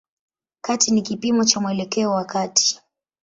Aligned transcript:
Kati 0.61 0.91
ni 0.91 1.01
kipimo 1.01 1.45
cha 1.45 1.59
mwelekeo 1.61 2.11
wa 2.11 2.25
kati. 2.25 2.81